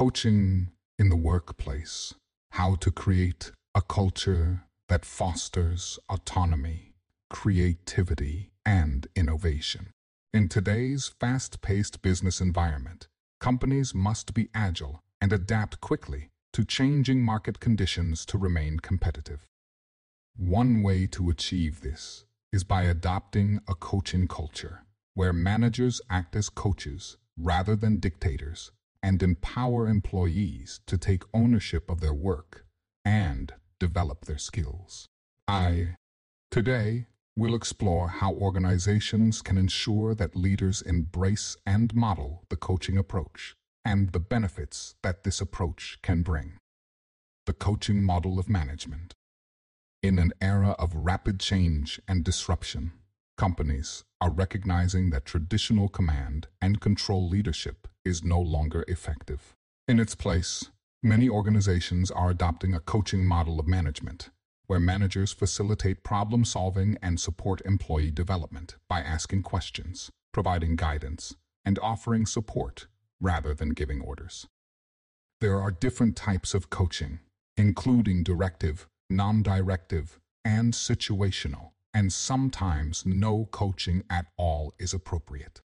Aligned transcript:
Coaching 0.00 0.70
in 0.98 1.10
the 1.10 1.14
workplace. 1.30 2.14
How 2.52 2.74
to 2.76 2.90
create 2.90 3.52
a 3.74 3.82
culture 3.82 4.62
that 4.88 5.04
fosters 5.04 5.98
autonomy, 6.08 6.94
creativity, 7.28 8.50
and 8.64 9.06
innovation. 9.14 9.90
In 10.32 10.48
today's 10.48 11.08
fast 11.20 11.60
paced 11.60 12.00
business 12.00 12.40
environment, 12.40 13.08
companies 13.40 13.94
must 13.94 14.32
be 14.32 14.48
agile 14.54 15.02
and 15.20 15.34
adapt 15.34 15.82
quickly 15.82 16.30
to 16.54 16.64
changing 16.64 17.22
market 17.22 17.60
conditions 17.60 18.24
to 18.24 18.38
remain 18.38 18.78
competitive. 18.78 19.40
One 20.34 20.82
way 20.82 21.08
to 21.08 21.28
achieve 21.28 21.82
this 21.82 22.24
is 22.54 22.64
by 22.64 22.84
adopting 22.84 23.60
a 23.68 23.74
coaching 23.74 24.28
culture 24.28 24.86
where 25.12 25.34
managers 25.34 26.00
act 26.08 26.36
as 26.36 26.48
coaches 26.48 27.18
rather 27.36 27.76
than 27.76 28.00
dictators 28.00 28.72
and 29.02 29.22
empower 29.22 29.88
employees 29.88 30.80
to 30.86 30.98
take 30.98 31.22
ownership 31.32 31.90
of 31.90 32.00
their 32.00 32.14
work 32.14 32.66
and 33.04 33.54
develop 33.78 34.26
their 34.26 34.38
skills. 34.38 35.06
I, 35.48 35.96
today, 36.50 37.06
will 37.36 37.54
explore 37.54 38.08
how 38.08 38.34
organizations 38.34 39.40
can 39.40 39.56
ensure 39.56 40.14
that 40.14 40.36
leaders 40.36 40.82
embrace 40.82 41.56
and 41.64 41.94
model 41.94 42.44
the 42.50 42.56
coaching 42.56 42.98
approach 42.98 43.54
and 43.84 44.12
the 44.12 44.20
benefits 44.20 44.94
that 45.02 45.24
this 45.24 45.40
approach 45.40 45.98
can 46.02 46.22
bring. 46.22 46.58
The 47.46 47.54
coaching 47.54 48.02
model 48.02 48.38
of 48.38 48.48
management. 48.48 49.14
In 50.02 50.18
an 50.18 50.32
era 50.40 50.76
of 50.78 50.94
rapid 50.94 51.40
change 51.40 52.00
and 52.06 52.22
disruption, 52.22 52.92
companies 53.40 54.04
are 54.20 54.30
recognizing 54.30 55.08
that 55.08 55.24
traditional 55.24 55.88
command 55.88 56.46
and 56.60 56.78
control 56.78 57.26
leadership 57.26 57.88
is 58.04 58.22
no 58.22 58.38
longer 58.38 58.84
effective. 58.86 59.54
In 59.88 59.98
its 59.98 60.14
place, 60.14 60.70
many 61.02 61.26
organizations 61.26 62.10
are 62.10 62.28
adopting 62.28 62.74
a 62.74 62.80
coaching 62.80 63.24
model 63.24 63.58
of 63.58 63.66
management, 63.66 64.28
where 64.66 64.78
managers 64.78 65.32
facilitate 65.32 66.04
problem 66.04 66.44
solving 66.44 66.98
and 67.00 67.18
support 67.18 67.62
employee 67.64 68.10
development 68.10 68.76
by 68.90 69.00
asking 69.00 69.42
questions, 69.42 70.10
providing 70.34 70.76
guidance, 70.76 71.34
and 71.64 71.78
offering 71.78 72.26
support 72.26 72.88
rather 73.22 73.54
than 73.54 73.70
giving 73.70 74.02
orders. 74.02 74.48
There 75.40 75.58
are 75.58 75.70
different 75.70 76.14
types 76.14 76.52
of 76.52 76.68
coaching, 76.68 77.20
including 77.56 78.22
directive, 78.22 78.86
non 79.08 79.42
directive, 79.42 80.20
and 80.44 80.74
situational, 80.74 81.70
and 81.92 82.12
sometimes 82.12 83.04
no 83.04 83.46
coaching 83.50 84.04
at 84.08 84.26
all 84.36 84.72
is 84.78 84.94
appropriate. 84.94 85.60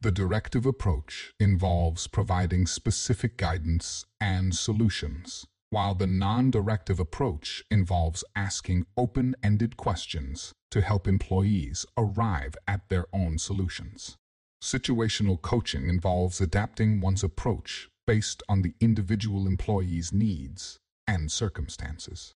The 0.00 0.12
directive 0.12 0.64
approach 0.64 1.32
involves 1.40 2.06
providing 2.06 2.66
specific 2.66 3.36
guidance 3.36 4.04
and 4.20 4.54
solutions, 4.54 5.44
while 5.70 5.94
the 5.94 6.06
non 6.06 6.50
directive 6.50 7.00
approach 7.00 7.64
involves 7.70 8.22
asking 8.36 8.86
open 8.96 9.34
ended 9.42 9.76
questions 9.76 10.52
to 10.70 10.82
help 10.82 11.08
employees 11.08 11.84
arrive 11.96 12.54
at 12.66 12.88
their 12.88 13.06
own 13.12 13.38
solutions. 13.38 14.16
Situational 14.62 15.40
coaching 15.40 15.88
involves 15.88 16.40
adapting 16.40 17.00
one's 17.00 17.24
approach 17.24 17.88
based 18.06 18.42
on 18.48 18.62
the 18.62 18.74
individual 18.80 19.46
employee's 19.46 20.12
needs 20.12 20.78
and 21.06 21.30
circumstances. 21.30 22.34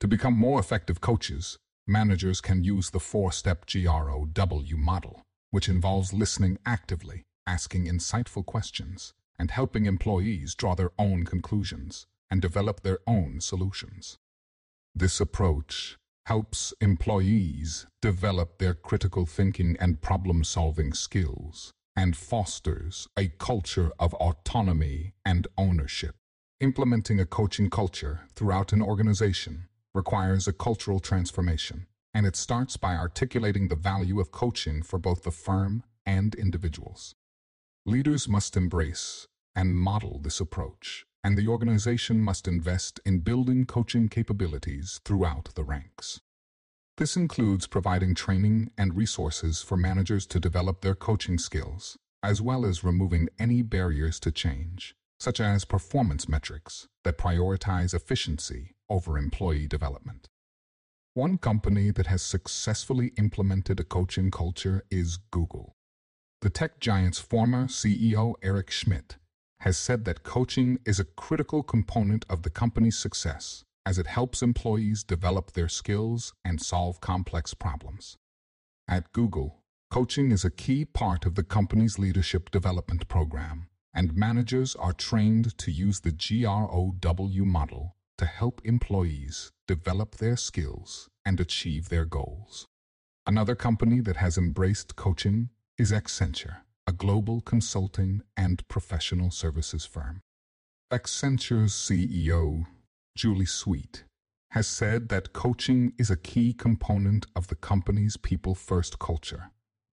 To 0.00 0.08
become 0.08 0.34
more 0.34 0.60
effective 0.60 1.00
coaches, 1.00 1.58
managers 1.88 2.40
can 2.40 2.62
use 2.62 2.90
the 2.90 3.00
four 3.00 3.32
step 3.32 3.66
GROW 3.66 4.28
model, 4.76 5.22
which 5.50 5.68
involves 5.68 6.12
listening 6.12 6.58
actively, 6.66 7.24
asking 7.46 7.86
insightful 7.86 8.44
questions, 8.44 9.14
and 9.38 9.50
helping 9.50 9.86
employees 9.86 10.54
draw 10.54 10.74
their 10.74 10.90
own 10.98 11.24
conclusions 11.24 12.06
and 12.30 12.42
develop 12.42 12.82
their 12.82 12.98
own 13.06 13.40
solutions. 13.40 14.18
This 14.94 15.20
approach 15.20 15.96
helps 16.26 16.74
employees 16.80 17.86
develop 18.02 18.58
their 18.58 18.74
critical 18.74 19.24
thinking 19.24 19.76
and 19.80 20.02
problem 20.02 20.44
solving 20.44 20.92
skills 20.92 21.72
and 21.96 22.16
fosters 22.16 23.08
a 23.16 23.28
culture 23.38 23.90
of 23.98 24.12
autonomy 24.14 25.14
and 25.24 25.48
ownership. 25.56 26.14
Implementing 26.60 27.18
a 27.18 27.24
coaching 27.24 27.70
culture 27.70 28.20
throughout 28.34 28.72
an 28.72 28.82
organization 28.82 29.68
requires 29.98 30.48
a 30.48 30.54
cultural 30.54 31.00
transformation, 31.00 31.86
and 32.14 32.24
it 32.24 32.36
starts 32.36 32.78
by 32.78 32.94
articulating 32.94 33.68
the 33.68 33.76
value 33.90 34.18
of 34.18 34.32
coaching 34.32 34.82
for 34.82 34.98
both 34.98 35.24
the 35.24 35.30
firm 35.30 35.82
and 36.06 36.34
individuals. 36.34 37.14
Leaders 37.84 38.26
must 38.26 38.56
embrace 38.56 39.26
and 39.54 39.76
model 39.76 40.18
this 40.22 40.40
approach 40.40 41.04
and 41.24 41.36
the 41.36 41.48
organization 41.48 42.20
must 42.20 42.46
invest 42.46 43.00
in 43.04 43.18
building 43.20 43.66
coaching 43.66 44.08
capabilities 44.08 45.00
throughout 45.04 45.50
the 45.54 45.64
ranks. 45.64 46.20
This 46.96 47.16
includes 47.16 47.66
providing 47.66 48.14
training 48.14 48.70
and 48.78 48.96
resources 48.96 49.62
for 49.62 49.76
managers 49.76 50.26
to 50.28 50.40
develop 50.40 50.80
their 50.80 50.94
coaching 50.94 51.38
skills, 51.38 51.96
as 52.22 52.40
well 52.40 52.64
as 52.64 52.82
removing 52.84 53.28
any 53.38 53.62
barriers 53.62 54.18
to 54.20 54.32
change, 54.32 54.94
such 55.20 55.40
as 55.40 55.64
performance 55.64 56.28
metrics 56.28 56.88
that 57.04 57.18
prioritize 57.18 57.94
efficiency 57.94 58.74
over 58.88 59.18
employee 59.18 59.66
development. 59.66 60.28
One 61.14 61.38
company 61.38 61.90
that 61.90 62.06
has 62.06 62.22
successfully 62.22 63.12
implemented 63.18 63.80
a 63.80 63.84
coaching 63.84 64.30
culture 64.30 64.84
is 64.90 65.18
Google. 65.30 65.74
The 66.42 66.50
tech 66.50 66.78
giant's 66.78 67.18
former 67.18 67.64
CEO 67.66 68.34
Eric 68.42 68.70
Schmidt 68.70 69.16
has 69.60 69.76
said 69.76 70.04
that 70.04 70.22
coaching 70.22 70.78
is 70.86 71.00
a 71.00 71.04
critical 71.04 71.64
component 71.64 72.24
of 72.30 72.42
the 72.42 72.50
company's 72.50 72.96
success 72.96 73.64
as 73.84 73.98
it 73.98 74.06
helps 74.06 74.42
employees 74.42 75.02
develop 75.02 75.52
their 75.52 75.68
skills 75.68 76.34
and 76.44 76.60
solve 76.60 77.00
complex 77.00 77.54
problems. 77.54 78.16
At 78.86 79.12
Google, 79.12 79.62
coaching 79.90 80.30
is 80.30 80.44
a 80.44 80.50
key 80.50 80.84
part 80.84 81.26
of 81.26 81.34
the 81.34 81.42
company's 81.42 81.98
leadership 81.98 82.50
development 82.50 83.08
program, 83.08 83.67
and 83.94 84.14
managers 84.14 84.76
are 84.76 84.92
trained 84.92 85.56
to 85.58 85.70
use 85.70 86.00
the 86.00 86.12
GROW 86.12 87.44
model 87.44 87.96
to 88.16 88.26
help 88.26 88.60
employees 88.64 89.50
develop 89.66 90.16
their 90.16 90.36
skills 90.36 91.08
and 91.24 91.40
achieve 91.40 91.88
their 91.88 92.04
goals. 92.04 92.66
Another 93.26 93.54
company 93.54 94.00
that 94.00 94.16
has 94.16 94.38
embraced 94.38 94.96
coaching 94.96 95.50
is 95.78 95.92
Accenture 95.92 96.58
a 96.88 96.92
global 96.92 97.42
consulting 97.42 98.22
and 98.34 98.66
professional 98.66 99.30
services 99.30 99.84
firm. 99.84 100.22
Accenture's 100.90 101.74
CEO, 101.74 102.64
Julie 103.14 103.44
Sweet, 103.44 104.04
has 104.52 104.66
said 104.66 105.10
that 105.10 105.34
coaching 105.34 105.92
is 105.98 106.10
a 106.10 106.16
key 106.16 106.54
component 106.54 107.26
of 107.36 107.48
the 107.48 107.54
company's 107.54 108.16
people 108.16 108.54
first 108.54 108.98
culture 108.98 109.50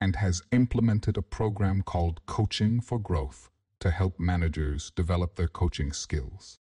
and 0.00 0.16
has 0.16 0.40
implemented 0.50 1.18
a 1.18 1.22
program 1.22 1.82
called 1.82 2.24
Coaching 2.24 2.80
for 2.80 2.98
Growth 2.98 3.50
to 3.80 3.90
help 3.90 4.18
managers 4.18 4.90
develop 4.94 5.36
their 5.36 5.48
coaching 5.48 5.92
skills. 5.92 6.58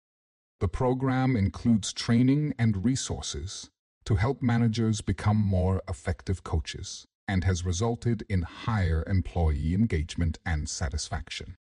The 0.61 0.69
program 0.69 1.37
includes 1.37 1.93
training 1.93 2.55
and 2.59 2.85
resources 2.85 3.71
to 4.05 4.17
help 4.17 4.43
managers 4.43 5.01
become 5.01 5.37
more 5.37 5.83
effective 5.89 6.45
coaches 6.45 7.07
and 7.29 7.45
has 7.45 7.65
resulted 7.65 8.25
in 8.29 8.43
higher 8.43 9.05
employee 9.07 9.75
engagement 9.75 10.39
and 10.45 10.69
satisfaction. 10.69 11.57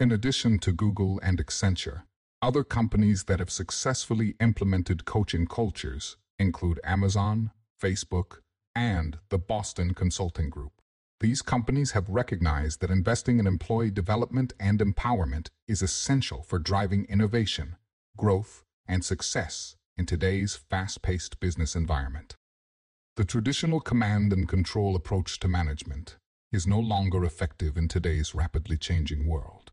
In 0.00 0.12
addition 0.12 0.58
to 0.60 0.72
Google 0.72 1.20
and 1.22 1.44
Accenture, 1.44 2.02
other 2.40 2.64
companies 2.64 3.24
that 3.24 3.40
have 3.40 3.50
successfully 3.50 4.34
implemented 4.40 5.04
coaching 5.04 5.46
cultures 5.46 6.16
include 6.38 6.80
Amazon, 6.84 7.50
Facebook, 7.82 8.38
and 8.74 9.18
the 9.28 9.38
Boston 9.38 9.92
Consulting 9.92 10.50
Group. 10.50 10.77
These 11.20 11.42
companies 11.42 11.92
have 11.92 12.08
recognized 12.08 12.80
that 12.80 12.90
investing 12.90 13.40
in 13.40 13.46
employee 13.46 13.90
development 13.90 14.52
and 14.60 14.78
empowerment 14.78 15.48
is 15.66 15.82
essential 15.82 16.42
for 16.42 16.60
driving 16.60 17.06
innovation, 17.06 17.74
growth, 18.16 18.62
and 18.86 19.04
success 19.04 19.74
in 19.96 20.06
today's 20.06 20.54
fast 20.54 21.02
paced 21.02 21.40
business 21.40 21.74
environment. 21.74 22.36
The 23.16 23.24
traditional 23.24 23.80
command 23.80 24.32
and 24.32 24.48
control 24.48 24.94
approach 24.94 25.40
to 25.40 25.48
management 25.48 26.18
is 26.52 26.68
no 26.68 26.78
longer 26.78 27.24
effective 27.24 27.76
in 27.76 27.88
today's 27.88 28.32
rapidly 28.32 28.76
changing 28.76 29.26
world. 29.26 29.72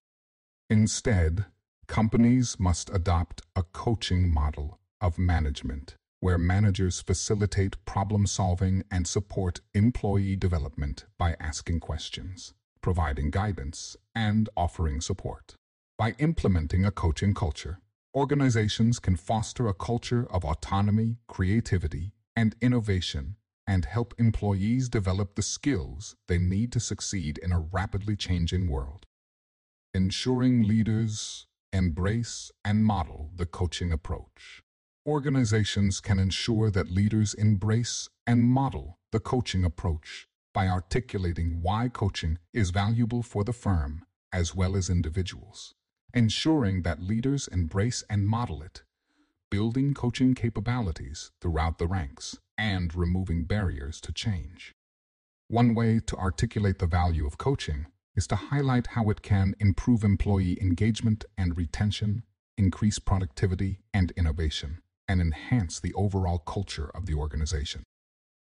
Instead, 0.67 1.45
companies 1.87 2.59
must 2.59 2.89
adopt 2.89 3.43
a 3.55 3.61
coaching 3.61 4.33
model 4.33 4.79
of 4.99 5.19
management 5.19 5.95
where 6.25 6.39
managers 6.39 7.01
facilitate 7.01 7.85
problem 7.85 8.25
solving 8.25 8.83
and 8.89 9.05
support 9.05 9.61
employee 9.75 10.35
development 10.35 11.05
by 11.19 11.35
asking 11.39 11.79
questions, 11.79 12.55
providing 12.81 13.29
guidance, 13.29 13.95
and 14.15 14.49
offering 14.57 14.99
support. 14.99 15.53
By 15.99 16.15
implementing 16.17 16.83
a 16.83 16.89
coaching 16.89 17.35
culture, 17.35 17.77
organizations 18.15 18.97
can 18.97 19.15
foster 19.15 19.67
a 19.67 19.73
culture 19.75 20.25
of 20.31 20.43
autonomy, 20.43 21.17
creativity, 21.27 22.13
and 22.35 22.55
innovation 22.59 23.35
and 23.67 23.85
help 23.85 24.15
employees 24.17 24.89
develop 24.89 25.35
the 25.35 25.43
skills 25.43 26.15
they 26.27 26.39
need 26.39 26.71
to 26.71 26.79
succeed 26.79 27.37
in 27.37 27.51
a 27.51 27.59
rapidly 27.59 28.15
changing 28.15 28.67
world. 28.67 29.05
Ensuring 29.93 30.63
leaders 30.63 31.45
embrace 31.71 32.51
and 32.63 32.83
model 32.83 33.29
the 33.35 33.45
coaching 33.45 33.91
approach. 33.91 34.63
Organizations 35.07 35.99
can 36.01 36.19
ensure 36.19 36.71
that 36.71 36.91
leaders 36.91 37.33
embrace 37.35 38.09
and 38.25 38.43
model 38.43 38.97
the 39.11 39.19
coaching 39.19 39.63
approach 39.63 40.27
by 40.53 40.67
articulating 40.67 41.61
why 41.61 41.89
coaching 41.89 42.39
is 42.53 42.71
valuable 42.71 43.21
for 43.21 43.43
the 43.43 43.53
firm 43.53 44.05
as 44.33 44.55
well 44.55 44.75
as 44.75 44.89
individuals 44.89 45.73
ensuring 46.15 46.83
that 46.83 47.03
leaders 47.03 47.47
embrace 47.49 48.03
and 48.09 48.27
model 48.27 48.63
it, 48.63 48.83
building 49.51 49.93
coaching 49.93 50.33
capabilities 50.33 51.31
throughout 51.41 51.77
the 51.77 51.87
ranks, 51.87 52.37
and 52.57 52.95
removing 52.95 53.43
barriers 53.43 53.99
to 53.99 54.13
change. 54.13 54.71
One 55.49 55.75
way 55.75 55.99
to 56.07 56.15
articulate 56.15 56.79
the 56.79 56.87
value 56.87 57.27
of 57.27 57.37
coaching 57.37 57.87
is 58.15 58.27
to 58.27 58.37
highlight 58.37 58.87
how 58.87 59.09
it 59.09 59.21
can 59.21 59.55
improve 59.59 60.05
employee 60.05 60.57
engagement 60.61 61.25
and 61.37 61.57
retention, 61.57 62.23
increase 62.57 62.97
productivity 62.97 63.79
and 63.93 64.11
innovation, 64.11 64.79
and 65.07 65.21
enhance 65.21 65.79
the 65.79 65.93
overall 65.93 66.39
culture 66.39 66.89
of 66.93 67.05
the 67.05 67.13
organization. 67.13 67.83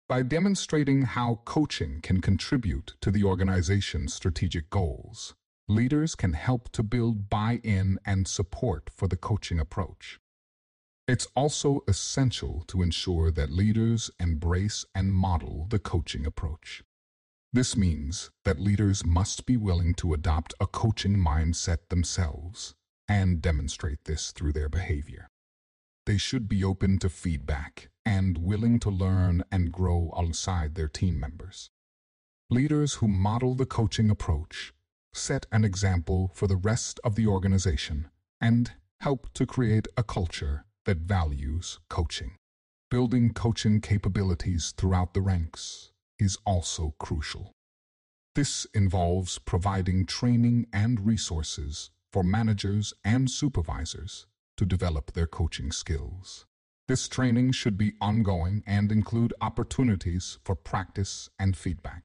By 0.09 0.21
demonstrating 0.21 1.03
how 1.03 1.41
coaching 1.45 2.01
can 2.01 2.21
contribute 2.21 2.95
to 3.01 3.09
the 3.09 3.23
organization's 3.23 4.13
strategic 4.13 4.69
goals, 4.69 5.33
leaders 5.67 6.13
can 6.13 6.33
help 6.33 6.69
to 6.73 6.83
build 6.83 7.29
buy-in 7.29 7.97
and 8.05 8.27
support 8.27 8.89
for 8.93 9.07
the 9.07 9.17
coaching 9.17 9.59
approach. 9.59 10.19
It's 11.07 11.27
also 11.35 11.81
essential 11.87 12.63
to 12.67 12.81
ensure 12.81 13.31
that 13.31 13.49
leaders 13.49 14.11
embrace 14.19 14.85
and 14.93 15.13
model 15.13 15.67
the 15.69 15.79
coaching 15.79 16.25
approach. 16.25 16.83
This 17.51 17.77
means 17.77 18.31
that 18.45 18.59
leaders 18.59 19.05
must 19.05 19.45
be 19.45 19.57
willing 19.57 19.93
to 19.95 20.13
adopt 20.13 20.53
a 20.59 20.67
coaching 20.67 21.17
mindset 21.17 21.89
themselves 21.89 22.73
and 23.07 23.41
demonstrate 23.41 24.05
this 24.05 24.31
through 24.31 24.53
their 24.53 24.69
behavior. 24.69 25.27
They 26.05 26.17
should 26.17 26.49
be 26.49 26.63
open 26.63 26.99
to 26.99 27.09
feedback 27.09 27.89
and 28.05 28.37
willing 28.37 28.79
to 28.79 28.89
learn 28.89 29.43
and 29.51 29.71
grow 29.71 30.11
alongside 30.13 30.75
their 30.75 30.89
team 30.89 31.19
members. 31.19 31.69
Leaders 32.49 32.95
who 32.95 33.07
model 33.07 33.55
the 33.55 33.65
coaching 33.65 34.09
approach 34.09 34.73
set 35.13 35.45
an 35.51 35.63
example 35.63 36.31
for 36.33 36.47
the 36.47 36.57
rest 36.57 36.99
of 37.03 37.15
the 37.15 37.27
organization, 37.27 38.09
and 38.41 38.73
help 38.99 39.31
to 39.33 39.45
create 39.45 39.87
a 39.95 40.03
culture 40.03 40.65
that 40.85 40.97
values 40.97 41.79
coaching. 41.89 42.35
Building 42.89 43.33
coaching 43.33 43.79
capabilities 43.79 44.73
throughout 44.75 45.13
the 45.13 45.21
ranks 45.21 45.91
is 46.19 46.37
also 46.45 46.95
crucial. 46.99 47.53
This 48.35 48.65
involves 48.73 49.39
providing 49.39 50.05
training 50.05 50.67
and 50.73 51.05
resources 51.05 51.91
for 52.11 52.23
managers 52.23 52.93
and 53.03 53.29
supervisors 53.29 54.27
to 54.57 54.65
develop 54.65 55.13
their 55.13 55.27
coaching 55.27 55.71
skills. 55.71 56.45
This 56.87 57.07
training 57.07 57.53
should 57.53 57.77
be 57.77 57.93
ongoing 58.01 58.63
and 58.67 58.91
include 58.91 59.33
opportunities 59.41 60.39
for 60.43 60.55
practice 60.55 61.29
and 61.39 61.55
feedback. 61.55 62.03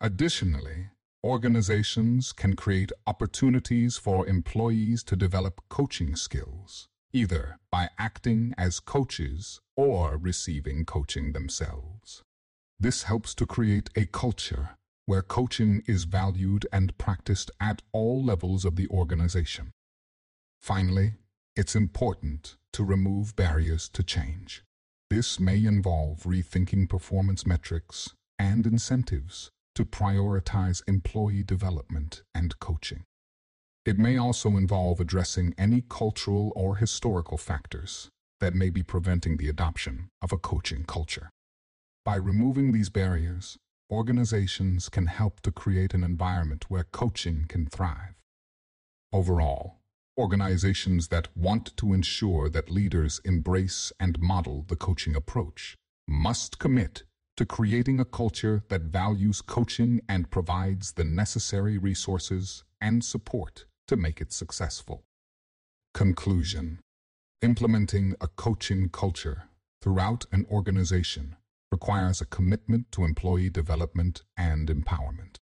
Additionally, 0.00 0.90
Organizations 1.24 2.32
can 2.32 2.54
create 2.54 2.92
opportunities 3.04 3.96
for 3.96 4.28
employees 4.28 5.02
to 5.02 5.16
develop 5.16 5.60
coaching 5.68 6.14
skills, 6.14 6.86
either 7.12 7.58
by 7.72 7.90
acting 7.98 8.54
as 8.56 8.78
coaches 8.78 9.60
or 9.76 10.16
receiving 10.16 10.84
coaching 10.84 11.32
themselves. 11.32 12.22
This 12.78 13.02
helps 13.02 13.34
to 13.34 13.46
create 13.46 13.90
a 13.96 14.06
culture 14.06 14.76
where 15.06 15.22
coaching 15.22 15.82
is 15.88 16.04
valued 16.04 16.68
and 16.72 16.96
practiced 16.98 17.50
at 17.60 17.82
all 17.90 18.24
levels 18.24 18.64
of 18.64 18.76
the 18.76 18.86
organization. 18.88 19.72
Finally, 20.60 21.14
it's 21.58 21.74
important 21.74 22.54
to 22.72 22.84
remove 22.84 23.34
barriers 23.34 23.88
to 23.88 24.04
change. 24.04 24.62
This 25.10 25.40
may 25.40 25.64
involve 25.64 26.22
rethinking 26.22 26.88
performance 26.88 27.44
metrics 27.44 28.10
and 28.38 28.64
incentives 28.64 29.50
to 29.74 29.84
prioritize 29.84 30.82
employee 30.86 31.42
development 31.42 32.22
and 32.32 32.56
coaching. 32.60 33.02
It 33.84 33.98
may 33.98 34.16
also 34.16 34.50
involve 34.50 35.00
addressing 35.00 35.52
any 35.58 35.82
cultural 35.88 36.52
or 36.54 36.76
historical 36.76 37.38
factors 37.38 38.08
that 38.38 38.54
may 38.54 38.70
be 38.70 38.84
preventing 38.84 39.36
the 39.36 39.48
adoption 39.48 40.10
of 40.22 40.32
a 40.32 40.38
coaching 40.38 40.84
culture. 40.84 41.28
By 42.04 42.14
removing 42.14 42.70
these 42.70 42.88
barriers, 42.88 43.56
organizations 43.90 44.88
can 44.88 45.06
help 45.06 45.40
to 45.40 45.50
create 45.50 45.92
an 45.92 46.04
environment 46.04 46.66
where 46.68 46.84
coaching 46.84 47.46
can 47.48 47.66
thrive. 47.66 48.14
Overall, 49.12 49.77
organizations 50.18 51.08
that 51.08 51.28
want 51.36 51.76
to 51.76 51.92
ensure 51.92 52.48
that 52.50 52.70
leaders 52.70 53.20
embrace 53.24 53.92
and 54.00 54.18
model 54.20 54.64
the 54.68 54.76
coaching 54.76 55.14
approach 55.14 55.76
must 56.08 56.58
commit 56.58 57.04
to 57.36 57.46
creating 57.46 58.00
a 58.00 58.04
culture 58.04 58.64
that 58.68 58.82
values 58.82 59.40
coaching 59.40 60.00
and 60.08 60.30
provides 60.30 60.92
the 60.92 61.04
necessary 61.04 61.78
resources 61.78 62.64
and 62.80 63.04
support 63.04 63.64
to 63.86 63.96
make 63.96 64.20
it 64.20 64.32
successful. 64.32 65.04
Conclusion 65.94 66.80
Implementing 67.40 68.16
a 68.20 68.26
coaching 68.26 68.88
culture 68.88 69.44
throughout 69.80 70.26
an 70.32 70.44
organization 70.50 71.36
requires 71.70 72.20
a 72.20 72.26
commitment 72.26 72.90
to 72.90 73.04
employee 73.04 73.50
development 73.50 74.24
and 74.36 74.68
empowerment. 74.68 75.36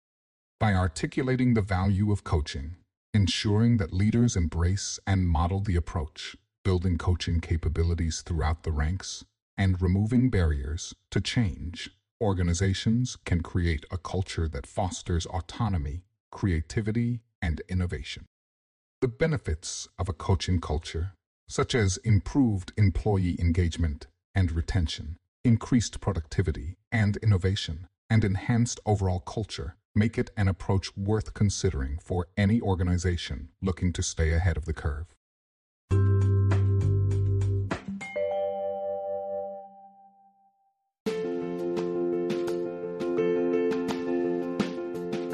By 0.61 0.75
articulating 0.75 1.55
the 1.55 1.63
value 1.63 2.13
of 2.13 2.25
coaching, 2.25 2.77
ensuring 3.17 3.79
that 3.79 3.95
leaders 3.95 4.37
embrace 4.37 5.01
and 5.07 5.27
model 5.27 5.61
the 5.61 5.75
approach, 5.75 6.37
building 6.63 6.99
coaching 6.99 7.41
capabilities 7.41 8.21
throughout 8.21 8.63
the 8.63 8.71
ranks, 8.71 9.25
and 9.57 9.81
removing 9.81 10.29
barriers 10.29 10.95
to 11.11 11.19
change, 11.19 11.89
organizations 12.21 13.17
can 13.25 13.43
create 13.43 13.87
a 13.91 13.97
culture 13.97 14.47
that 14.47 14.67
fosters 14.67 15.25
autonomy, 15.25 16.03
creativity, 16.31 17.23
and 17.41 17.63
innovation. 17.71 18.27
The 19.01 19.09
benefits 19.09 19.89
of 19.99 20.11
a 20.11 20.13
coaching 20.13 20.61
culture, 20.61 21.13
such 21.49 21.75
as 21.75 21.97
improved 21.99 22.75
employee 22.77 23.41
engagement 23.41 24.09
and 24.35 24.53
retention, 24.53 25.17
increased 25.43 26.03
productivity 26.03 26.77
and 26.93 27.17
innovation, 27.23 27.87
and 28.11 28.25
enhanced 28.25 28.79
overall 28.85 29.21
culture, 29.21 29.77
make 29.97 30.19
it 30.19 30.31
an 30.37 30.47
approach 30.47 30.97
worth 30.97 31.35
considering 31.35 31.99
for 32.03 32.27
any 32.37 32.61
organization 32.61 33.49
looking 33.63 33.93
to 33.95 34.03
stay 34.03 34.33
ahead 34.33 34.57
of 34.57 34.67
the 34.67 34.75
curve. 34.75 35.07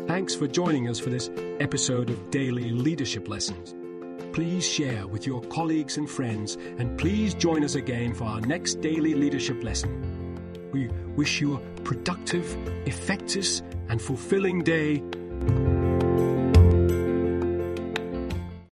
Thanks 0.06 0.34
for 0.34 0.46
joining 0.46 0.88
us 0.88 1.00
for 1.00 1.10
this 1.10 1.30
episode 1.58 2.08
of 2.08 2.30
Daily 2.30 2.70
Leadership 2.70 3.28
Lessons. 3.28 3.74
Please 4.32 4.66
share 4.66 5.06
with 5.06 5.26
your 5.26 5.42
colleagues 5.42 5.96
and 5.96 6.08
friends, 6.08 6.56
and 6.78 6.98
please 6.98 7.34
join 7.34 7.64
us 7.64 7.74
again 7.74 8.14
for 8.14 8.24
our 8.24 8.40
next 8.40 8.80
daily 8.80 9.14
leadership 9.14 9.64
lesson. 9.64 10.21
We 10.72 10.88
wish 11.16 11.40
you 11.40 11.54
a 11.54 11.58
productive, 11.82 12.56
effective, 12.86 13.62
and 13.88 14.00
fulfilling 14.00 14.62
day 14.64 15.02